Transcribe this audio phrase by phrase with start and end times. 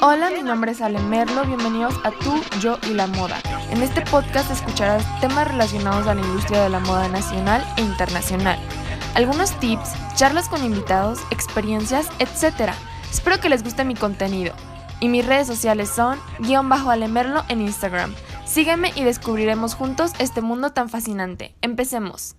[0.00, 3.40] Hola, mi nombre es Ale Merlo, bienvenidos a Tú, Yo y la Moda.
[3.70, 8.58] En este podcast escucharás temas relacionados a la industria de la moda nacional e internacional.
[9.14, 12.72] Algunos tips, charlas con invitados, experiencias, etc.
[13.10, 14.54] Espero que les guste mi contenido.
[15.00, 18.14] Y mis redes sociales son guion bajo Alemerlo en Instagram.
[18.44, 21.54] Sígueme y descubriremos juntos este mundo tan fascinante.
[21.62, 22.36] Empecemos.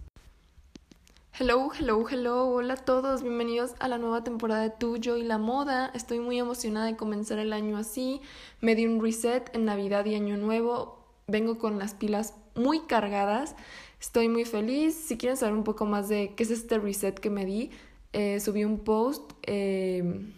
[1.38, 5.38] Hello, hello, hello, hola a todos, bienvenidos a la nueva temporada de Tuyo y la
[5.38, 5.92] Moda.
[5.94, 8.22] Estoy muy emocionada de comenzar el año así.
[8.62, 10.98] Me di un reset en Navidad y Año Nuevo.
[11.28, 13.58] Vengo con las pilas muy cargadas.
[14.00, 14.96] Estoy muy feliz.
[14.96, 17.70] Si quieren saber un poco más de qué es este reset que me di,
[18.14, 20.32] eh, subí un post eh,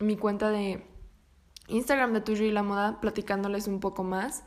[0.00, 0.84] mi cuenta de
[1.68, 4.44] Instagram de Tuyo y la Moda platicándoles un poco más.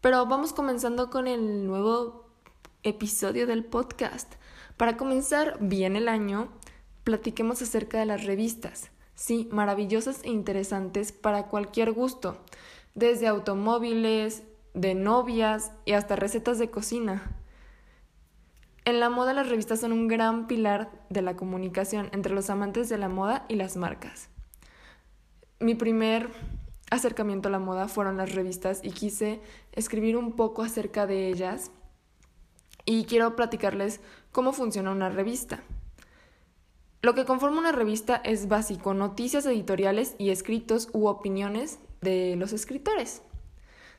[0.00, 2.30] Pero vamos comenzando con el nuevo
[2.82, 4.38] episodio del podcast.
[4.78, 6.48] Para comenzar bien el año,
[7.02, 8.92] platiquemos acerca de las revistas.
[9.16, 12.38] Sí, maravillosas e interesantes para cualquier gusto,
[12.94, 17.36] desde automóviles, de novias y hasta recetas de cocina.
[18.84, 22.88] En la moda las revistas son un gran pilar de la comunicación entre los amantes
[22.88, 24.30] de la moda y las marcas.
[25.58, 26.30] Mi primer
[26.92, 29.40] acercamiento a la moda fueron las revistas y quise
[29.72, 31.72] escribir un poco acerca de ellas
[32.90, 34.00] y quiero platicarles
[34.32, 35.62] cómo funciona una revista.
[37.00, 42.52] Lo que conforma una revista es básico, noticias editoriales y escritos u opiniones de los
[42.52, 43.22] escritores.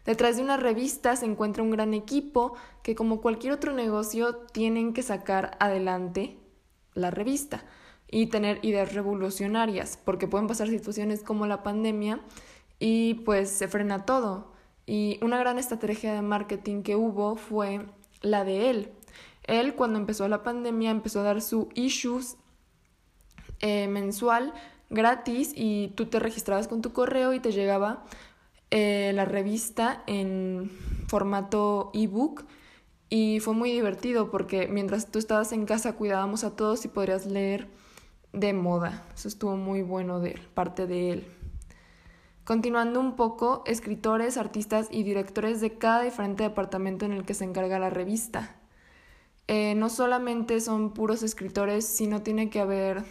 [0.05, 4.93] Detrás de una revista se encuentra un gran equipo que como cualquier otro negocio tienen
[4.93, 6.37] que sacar adelante
[6.93, 7.63] la revista
[8.11, 12.19] y tener ideas revolucionarias, porque pueden pasar situaciones como la pandemia
[12.79, 14.51] y pues se frena todo.
[14.85, 17.85] Y una gran estrategia de marketing que hubo fue
[18.21, 18.91] la de él.
[19.49, 22.37] Él cuando empezó la pandemia empezó a dar su issues
[23.61, 24.53] eh, mensual
[24.91, 28.05] gratis y tú te registrabas con tu correo y te llegaba
[28.69, 30.69] eh, la revista en
[31.07, 32.45] formato ebook
[33.09, 37.25] y fue muy divertido porque mientras tú estabas en casa cuidábamos a todos y podrías
[37.25, 37.67] leer
[38.33, 39.03] de moda.
[39.15, 41.27] Eso estuvo muy bueno de parte de él.
[42.43, 47.45] Continuando un poco, escritores, artistas y directores de cada diferente departamento en el que se
[47.45, 48.58] encarga la revista.
[49.51, 53.03] Eh, no solamente son puros escritores, sino tiene que haber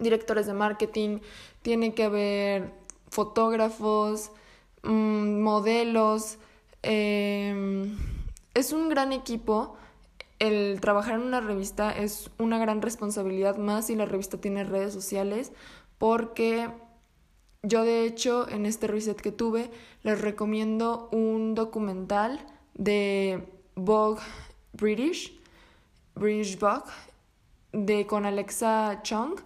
[0.00, 1.20] directores de marketing,
[1.62, 2.72] tiene que haber
[3.08, 4.32] fotógrafos,
[4.82, 6.38] mm, modelos.
[6.82, 7.96] Em,
[8.54, 9.76] es un gran equipo.
[10.40, 14.92] El trabajar en una revista es una gran responsabilidad más si la revista tiene redes
[14.92, 15.52] sociales
[15.98, 16.68] porque
[17.62, 19.70] yo de hecho en este reset que tuve
[20.02, 22.44] les recomiendo un documental
[22.74, 24.20] de Vogue
[24.72, 25.38] British,
[26.14, 26.90] British Vogue,
[27.72, 29.40] de con Alexa Chung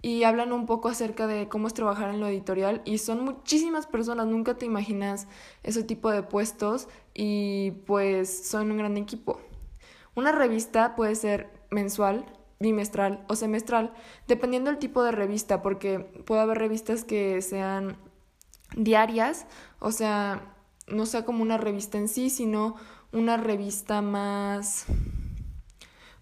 [0.00, 3.86] y hablan un poco acerca de cómo es trabajar en lo editorial y son muchísimas
[3.86, 5.28] personas, nunca te imaginas
[5.62, 9.40] ese tipo de puestos y pues son un gran equipo.
[10.14, 12.26] Una revista puede ser mensual,
[12.58, 13.94] bimestral o semestral,
[14.26, 17.96] dependiendo del tipo de revista, porque puede haber revistas que sean
[18.76, 19.46] diarias,
[19.78, 20.54] o sea,
[20.88, 22.76] no sea como una revista en sí, sino
[23.12, 24.86] una revista más,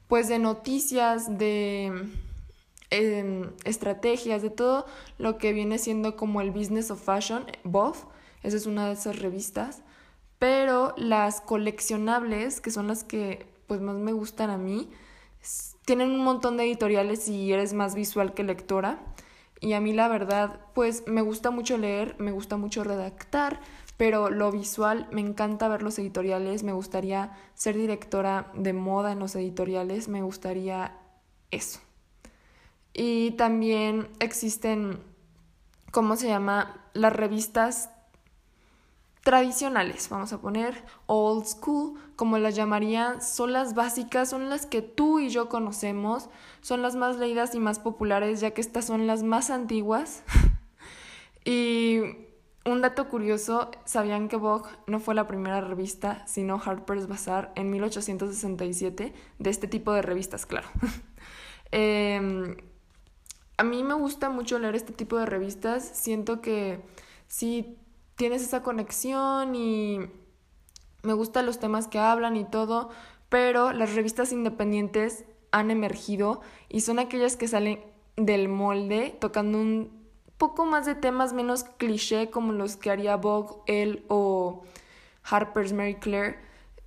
[0.08, 2.08] pues, de noticias, de
[2.90, 4.86] em, estrategias, de todo
[5.18, 8.04] lo que viene siendo como el Business of Fashion, BOF,
[8.42, 9.82] esa es una de esas revistas,
[10.38, 14.88] pero las coleccionables, que son las que pues más me gustan a mí,
[15.84, 18.98] tienen un montón de editoriales y eres más visual que lectora.
[19.60, 23.60] Y a mí la verdad, pues me gusta mucho leer, me gusta mucho redactar,
[24.00, 29.18] pero lo visual, me encanta ver los editoriales, me gustaría ser directora de moda en
[29.18, 30.96] los editoriales, me gustaría
[31.50, 31.80] eso.
[32.94, 35.00] Y también existen,
[35.90, 36.82] ¿cómo se llama?
[36.94, 37.90] Las revistas
[39.22, 44.80] tradicionales, vamos a poner old school, como las llamarían, son las básicas, son las que
[44.80, 46.30] tú y yo conocemos,
[46.62, 50.22] son las más leídas y más populares, ya que estas son las más antiguas.
[51.44, 52.29] y
[52.64, 57.70] un dato curioso, ¿sabían que Vogue no fue la primera revista, sino Harper's Bazaar en
[57.70, 59.14] 1867?
[59.38, 60.68] De este tipo de revistas, claro.
[61.72, 62.56] Em,
[63.56, 66.80] a mí me gusta mucho leer este tipo de revistas, siento que
[67.28, 67.78] sí
[68.16, 70.00] tienes esa conexión y
[71.04, 72.90] me gustan los temas que hablan y todo,
[73.28, 77.80] pero las revistas independientes han emergido y son aquellas que salen
[78.16, 79.99] del molde tocando un
[80.40, 84.64] poco más de temas menos cliché como los que haría Vogue, él o
[85.22, 86.38] Harper's Mary Claire,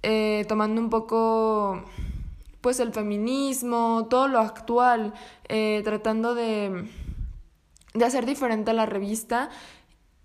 [0.01, 1.85] eh, tomando un poco
[2.59, 5.13] pues el feminismo, todo lo actual,
[5.47, 6.89] eh, tratando de
[7.93, 9.49] de hacer diferente la revista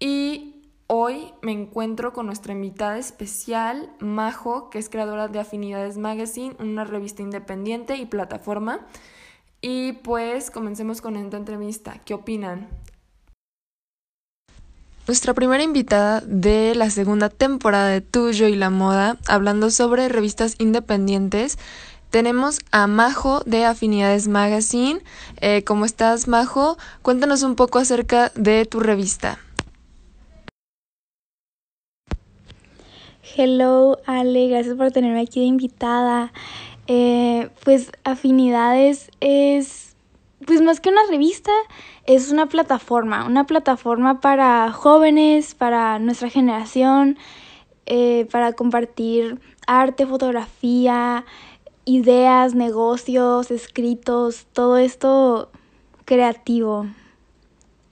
[0.01, 0.55] y
[0.87, 6.85] hoy me encuentro con nuestra invitada especial, Majo, que es creadora de Afinidades Magazine, una
[6.85, 8.87] revista independiente y plataforma.
[9.61, 12.01] Y pues comencemos con esta entrevista.
[12.05, 12.69] ¿Qué opinan?
[15.09, 20.55] Nuestra primera invitada de la segunda temporada de Tuyo y la Moda, hablando sobre revistas
[20.59, 21.57] independientes,
[22.11, 25.01] tenemos a Majo de Afinidades Magazine.
[25.41, 26.77] Eh, ¿Cómo estás, Majo?
[27.01, 29.39] Cuéntanos un poco acerca de tu revista.
[33.35, 36.35] Hello, Ale, gracias por tenerme aquí de invitada.
[36.87, 39.88] Eh, pues Afinidades es,
[40.47, 41.53] pues más que una revista,
[42.05, 47.19] es una plataforma, una plataforma para jóvenes, para nuestra generación,
[47.87, 51.25] eh, para compartir arte, fotografía,
[51.85, 55.51] ideas, negocios, escritos, todo esto
[56.05, 56.87] creativo.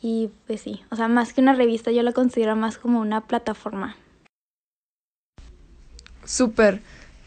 [0.00, 3.22] Y pues sí, o sea, más que una revista, yo la considero más como una
[3.22, 3.96] plataforma.
[6.24, 6.80] Súper.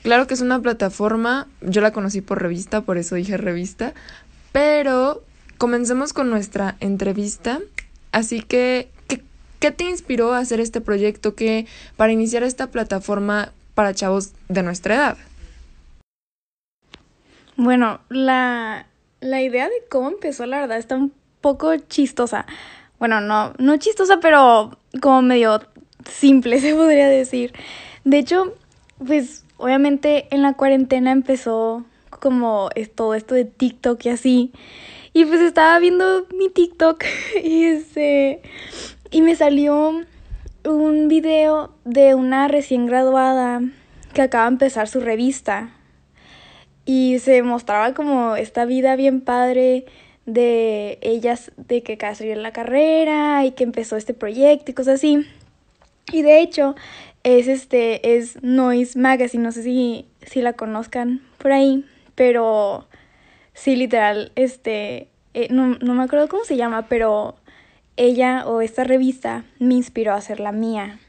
[0.04, 3.94] Claro que es una plataforma, yo la conocí por revista, por eso dije revista,
[4.51, 5.24] pero
[5.57, 7.60] comencemos con nuestra entrevista.
[8.12, 8.90] Así que,
[9.60, 11.68] ¿qué, te inspiró a hacer este proyecto que
[11.98, 15.18] para iniciar esta plataforma para chavos de nuestra edad?
[17.56, 18.88] Bueno, la,
[19.19, 21.12] la idea de cómo empezó, la verdad, está un
[21.42, 22.46] poco chistosa.
[23.00, 25.62] Bueno, no, no chistosa, pero como medio
[26.10, 27.54] simple, se podría decir.
[28.04, 28.56] De hecho,
[29.06, 31.86] pues obviamente en la cuarentena empezó
[32.19, 34.51] como todo esto de TikTok y así.
[35.13, 37.03] Y pues estaba viendo mi TikTok
[37.44, 38.41] y este
[39.11, 40.01] y me salió
[40.65, 43.61] un video de una recién graduada
[44.13, 45.71] que acaba de empezar su revista.
[46.85, 49.85] Y se mostraba como esta vida bien padre
[50.25, 54.95] de ellas, de que acaba de la carrera y que empezó este proyecto y cosas
[54.95, 55.25] así.
[56.12, 56.75] Y de hecho,
[57.23, 61.85] es este, es Noise Magazine, no sé si, si la conozcan por ahí,
[62.19, 62.86] pero
[63.54, 67.38] sí, literal, este, eh, no, no, me acuerdo cómo se llama, pero
[67.95, 71.00] ella o esta revista me inspiró a hacer la mía.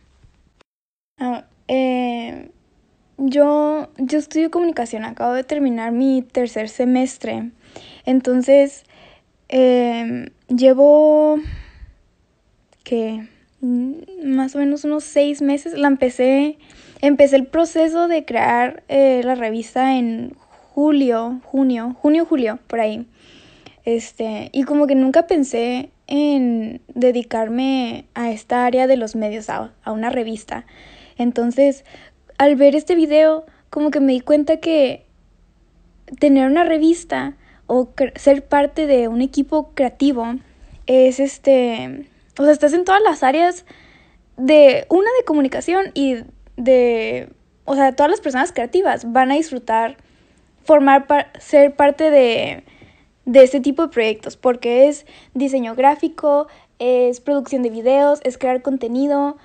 [1.18, 2.52] Ah, eh,
[3.16, 7.50] yo, yo estudio comunicación, acabo de terminar mi tercer semestre,
[8.06, 8.84] entonces
[9.48, 11.40] eh, llevo
[12.84, 13.26] que
[13.60, 13.92] Mm,
[14.24, 15.74] más o menos unos seis meses.
[15.74, 16.58] La empecé,
[17.00, 20.34] empecé el proceso de crear eh, la revista en
[20.80, 23.06] julio, junio, junio, julio, por ahí.
[23.84, 29.72] Este, y como que nunca pensé en dedicarme a esta área de los medios, a,
[29.84, 30.64] una revista.
[31.18, 31.84] Entonces,
[32.38, 35.04] al ver este video, como que me di cuenta que
[36.18, 37.36] tener una revista
[37.66, 40.36] o ser parte de un equipo creativo
[40.86, 43.66] es este o sea, estás en todas las áreas
[44.38, 46.24] de una de comunicación y
[46.56, 47.28] de,
[47.66, 49.98] o sea, todas las personas creativas van a disfrutar
[50.70, 52.62] formar, ser parte de,
[53.24, 56.46] de este tipo de proyectos, porque es diseño gráfico,
[56.78, 59.36] es producción de videos, es crear contenido.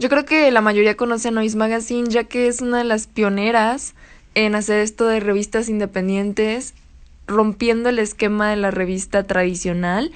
[0.00, 3.06] Yo creo que la mayoría conoce a Noise Magazine ya que es una de las
[3.06, 3.94] pioneras
[4.34, 6.74] en hacer esto de revistas independientes
[7.28, 10.10] rompiendo el esquema de la revista tradicional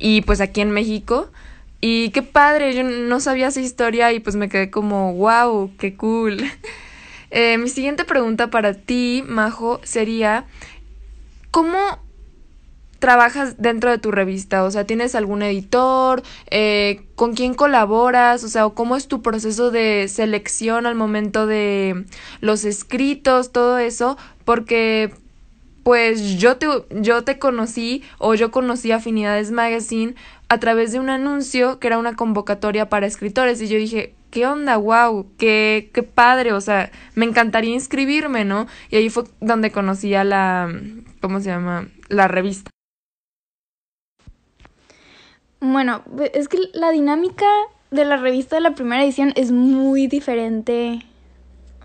[0.00, 1.30] y pues aquí en México.
[1.80, 5.94] Y qué padre, yo no sabía esa historia y pues me quedé como, wow, qué
[5.94, 6.42] cool.
[7.34, 10.44] Eh, mi siguiente pregunta para ti, Majo, sería,
[11.50, 11.78] ¿cómo
[12.98, 14.64] trabajas dentro de tu revista?
[14.64, 16.22] O sea, ¿tienes algún editor?
[16.50, 18.44] Eh, ¿Con quién colaboras?
[18.44, 22.04] O sea, ¿cómo es tu proceso de selección al momento de
[22.42, 24.18] los escritos, todo eso?
[24.44, 25.14] Porque
[25.84, 30.14] pues yo te, yo te conocí o yo conocí Afinidades Magazine
[30.50, 34.46] a través de un anuncio que era una convocatoria para escritores y yo dije, ¿qué
[34.46, 34.78] onda?
[34.78, 35.26] ¡Wow!
[35.38, 36.54] ¡Qué, qué padre!
[36.54, 38.66] O sea, me encantaría inscribirme, ¿no?
[38.90, 40.72] Y ahí fue donde conocí a la,
[41.20, 41.88] ¿cómo se llama?
[42.08, 42.70] La revista.
[45.60, 47.46] Bueno, es que la dinámica
[47.92, 51.04] de la revista de la primera edición es muy diferente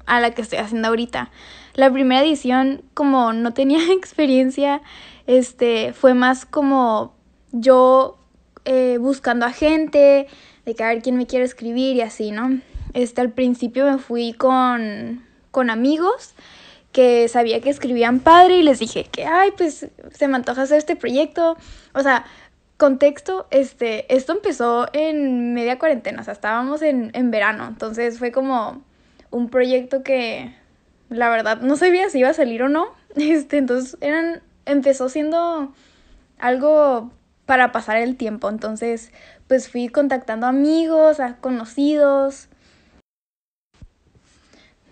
[0.05, 1.29] a la que estoy haciendo ahorita.
[1.75, 4.81] La primera edición, como no tenía experiencia,
[5.27, 7.13] este, fue más como
[7.51, 8.17] yo
[8.63, 10.27] eh, buscando a gente,
[10.67, 12.59] de que a ver quién me quiere escribir y así, ¿no?
[12.93, 16.35] Este, al principio me fui con, con amigos
[16.91, 20.77] que sabía que escribían padre y les dije que, ay, pues se me antoja hacer
[20.77, 21.55] este proyecto.
[21.93, 22.25] O sea,
[22.75, 28.33] contexto, este, esto empezó en media cuarentena, o sea, estábamos en, en verano, entonces fue
[28.33, 28.81] como
[29.31, 30.53] un proyecto que
[31.09, 32.87] la verdad no sabía si iba a salir o no.
[33.15, 35.73] Este, entonces eran empezó siendo
[36.37, 37.09] algo
[37.45, 38.49] para pasar el tiempo.
[38.49, 39.11] Entonces,
[39.47, 42.47] pues fui contactando amigos, a conocidos.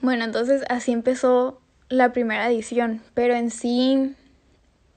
[0.01, 1.59] Bueno, entonces así empezó
[1.89, 4.15] la primera edición, pero en sí,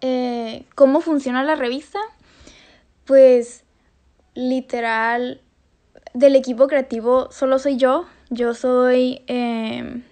[0.01, 1.99] eh, ¿cómo funciona la revista?
[3.05, 3.65] Pues
[4.35, 5.41] literal,
[6.15, 10.03] del equipo creativo solo soy yo, yo soy em,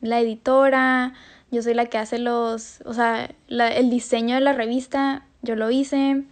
[0.00, 1.14] la editora,
[1.50, 5.70] yo soy la que hace los, o sea, el diseño de la revista, yo lo
[5.70, 6.22] hice,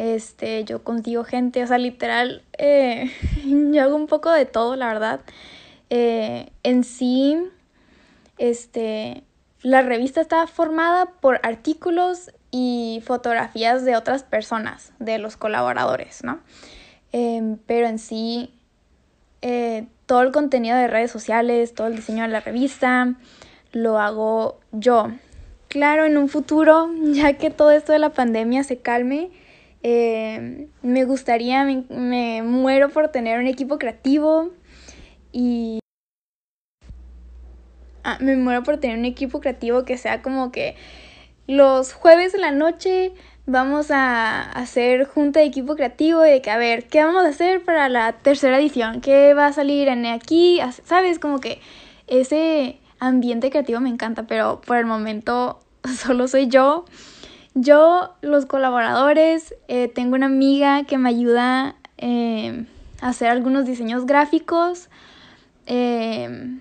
[0.00, 3.12] este, yo contigo gente, o sea, literal, eh,
[3.44, 5.20] yo hago un poco de todo, la verdad.
[5.90, 7.36] Eh, en sí,
[8.38, 9.24] este,
[9.60, 16.40] la revista está formada por artículos y fotografías de otras personas, de los colaboradores, ¿no?
[17.12, 18.54] Em, pero en sí,
[19.42, 23.16] eh, todo el contenido de redes sociales, todo el diseño de la revista,
[23.72, 25.08] lo hago yo.
[25.68, 29.30] Claro, en un futuro, ya que todo esto de la pandemia se calme,
[29.82, 34.50] em, me gustaría, me, muero por tener un equipo creativo
[35.32, 35.80] y
[38.02, 40.74] Ah, me muero por tener un equipo creativo que sea como que
[41.46, 43.12] los jueves en la noche
[43.44, 47.28] vamos a hacer junta de equipo creativo y de que a ver, ¿qué vamos a
[47.28, 49.00] hacer para la tercera edición?
[49.00, 50.60] ¿Qué va a salir en aquí?
[50.84, 51.18] ¿Sabes?
[51.18, 51.60] Como que
[52.06, 55.60] ese ambiente creativo me encanta, pero por el momento
[55.96, 56.86] solo soy yo.
[57.54, 62.64] Yo, los colaboradores, eh, tengo una amiga que me ayuda eh,
[63.00, 64.88] a hacer algunos diseños gráficos.
[65.66, 66.58] Eh,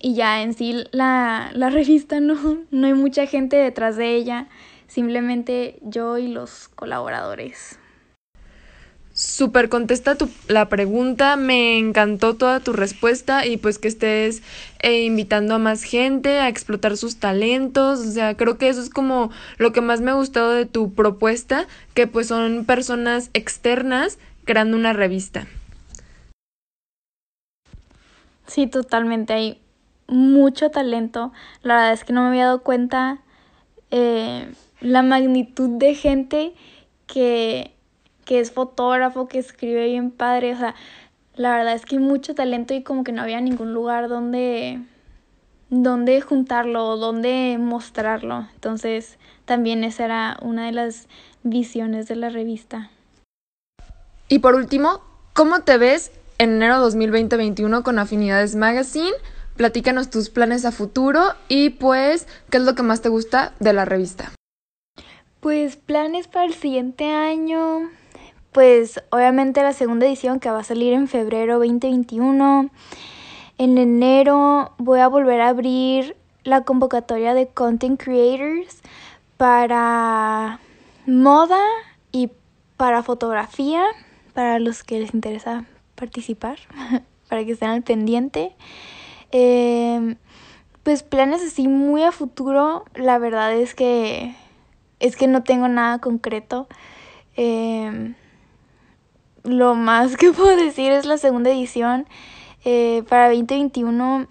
[0.00, 4.48] y ya en sí la, revista no, no hay mucha gente detrás de ella,
[4.86, 7.78] simplemente yo y los colaboradores.
[9.14, 14.42] Super contesta tu, la pregunta, me encantó toda tu respuesta y pues que estés
[14.80, 18.88] eh, invitando a más gente a explotar sus talentos, o sea, creo que eso es
[18.88, 24.18] como lo que más me ha gustado de tu propuesta, que pues son personas externas
[24.44, 25.46] creando una revista.
[28.46, 29.32] Sí, totalmente.
[29.32, 29.60] Hay
[30.08, 31.32] mucho talento.
[31.62, 33.20] La verdad es que no me había dado cuenta
[33.90, 36.52] eh, la magnitud de gente
[37.06, 37.71] que,
[38.24, 40.54] que es fotógrafo, que escribe bien padre.
[40.54, 40.74] O sea,
[41.34, 44.80] la verdad es que hay mucho talento y como que no había ningún lugar donde,
[45.70, 48.48] donde juntarlo, donde mostrarlo.
[48.54, 51.08] Entonces, también esa era una de las
[51.42, 52.90] visiones de la revista.
[54.28, 55.00] Y por último,
[55.32, 59.12] ¿cómo te ves en enero 2020-21 con Afinidades Magazine?
[59.56, 63.72] Platícanos tus planes a futuro y pues, ¿qué es lo que más te gusta de
[63.72, 64.32] la revista?
[65.40, 67.90] Pues planes para el siguiente año.
[68.52, 72.68] Pues obviamente la segunda edición que va a salir en febrero 2021.
[73.56, 78.82] En enero voy a volver a abrir la convocatoria de Content Creators
[79.38, 80.60] para
[81.06, 81.60] moda
[82.12, 82.30] y
[82.76, 83.84] para fotografía,
[84.34, 86.58] para los que les interesa participar,
[87.30, 88.54] para que estén al pendiente.
[89.30, 90.16] Eh,
[90.82, 94.34] pues planes así muy a futuro, la verdad es que
[95.00, 96.68] es que no tengo nada concreto.
[97.38, 98.12] Eh,
[99.44, 102.06] lo más que puedo decir es la segunda edición.
[102.64, 104.26] Eh, para 2021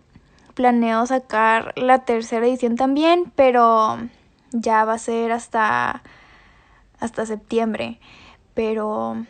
[0.54, 4.00] planeo sacar la tercera edición también, pero
[4.52, 6.04] ya va a ser hasta
[7.00, 8.00] hasta septiembre.
[8.54, 9.26] Pero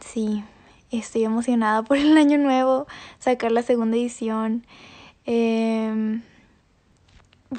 [0.00, 0.44] sí,
[0.90, 2.86] estoy emocionada por el año nuevo,
[3.18, 4.66] sacar la segunda edición.
[5.24, 6.20] Eh,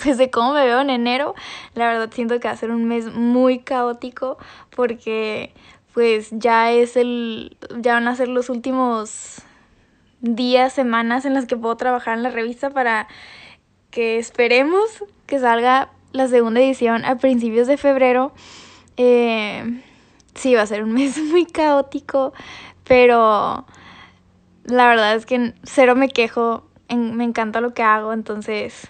[0.01, 1.35] pues de cómo me veo en enero,
[1.75, 4.37] la verdad siento que va a ser un mes muy caótico
[4.75, 5.53] porque
[5.93, 9.41] pues ya es el, ya van a ser los últimos
[10.21, 13.07] días, semanas en las que puedo trabajar en la revista para
[13.91, 18.33] que esperemos que salga la segunda edición a principios de febrero.
[18.97, 19.81] Eh,
[20.33, 22.33] sí, va a ser un mes muy caótico,
[22.85, 23.65] pero
[24.63, 28.87] la verdad es que cero me quejo me encanta lo que hago, entonces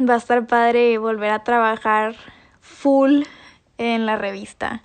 [0.00, 2.14] va a estar padre volver a trabajar
[2.60, 3.24] full
[3.78, 4.82] en la revista.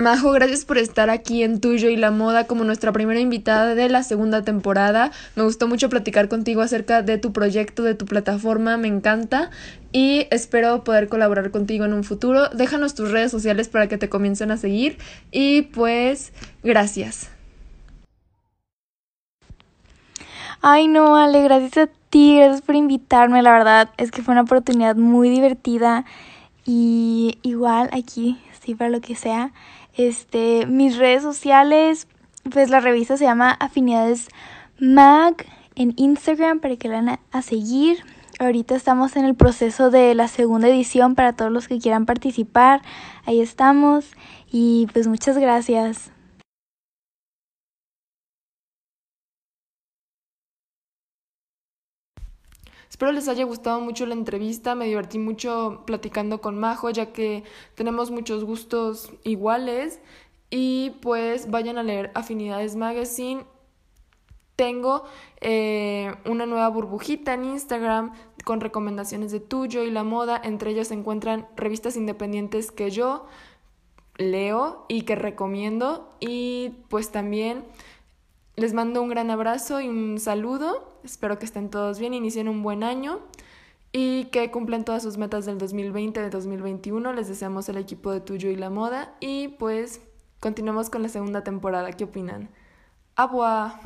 [0.00, 3.88] Majo, gracias por estar aquí en Tuyo y la Moda como nuestra primera invitada de
[3.88, 5.10] la segunda temporada.
[5.34, 9.50] Me gustó mucho platicar contigo acerca de tu proyecto, de tu plataforma, me encanta
[9.90, 12.48] y espero poder colaborar contigo en un futuro.
[12.50, 14.98] Déjanos tus redes sociales para que te comiencen a seguir
[15.32, 17.30] y pues gracias.
[20.62, 23.42] Ay, no, Ale, gracias a ti, gracias por invitarme.
[23.42, 26.04] La verdad es que fue una oportunidad muy divertida.
[26.64, 29.52] Y igual aquí, sí, para lo que sea.
[29.98, 32.06] Este, mis redes sociales,
[32.50, 34.28] pues la revista se llama Afinidades
[34.78, 38.04] Mag en Instagram para que la vayan a seguir.
[38.38, 42.80] ahorita estamos en el proceso de la segunda edición para todos los que quieran participar.
[43.26, 44.12] Ahí estamos
[44.52, 46.12] y pues muchas gracias.
[52.98, 57.44] Espero les haya gustado mucho la entrevista, me divertí mucho platicando con Majo, ya que
[57.76, 60.00] tenemos muchos gustos iguales
[60.50, 63.44] y pues vayan a leer Afinidades Magazine.
[64.56, 65.04] Tengo
[65.40, 68.14] eh, una nueva burbujita en Instagram
[68.44, 70.40] con recomendaciones de tuyo y la moda.
[70.42, 73.26] Entre ellas se encuentran revistas independientes que yo
[74.16, 76.16] leo y que recomiendo.
[76.18, 77.64] Y pues también
[78.56, 80.97] les mando un gran abrazo y un saludo.
[81.08, 83.20] Espero que estén todos bien, inicien un buen año
[83.92, 87.14] y que cumplan todas sus metas del 2020, de 2021.
[87.14, 90.02] Les deseamos el equipo de Tuyo y la Moda y pues
[90.38, 91.92] continuemos con la segunda temporada.
[91.92, 92.50] ¿Qué opinan?
[93.16, 93.80] ¡Agua!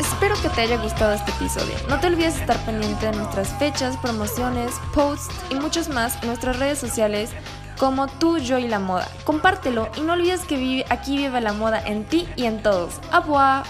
[0.00, 1.74] Espero que te haya gustado este episodio.
[1.90, 6.58] No te olvides estar pendiente de nuestras fechas, promociones, posts y muchos más en nuestras
[6.58, 7.34] redes sociales
[7.78, 9.08] como tú, yo y la moda.
[9.24, 13.00] Compártelo y no olvides que aquí vive la moda en ti y en todos.
[13.10, 13.64] ¡Abua!